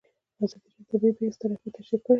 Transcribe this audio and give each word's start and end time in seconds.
ازادي 0.43 0.67
راډیو 0.69 0.83
د 0.83 0.89
طبیعي 0.91 1.13
پېښې 1.19 1.33
ستر 1.35 1.49
اهميت 1.53 1.73
تشریح 1.77 1.99
کړی. 2.03 2.09